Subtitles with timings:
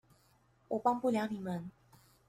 [0.67, 1.69] 我幫不了你們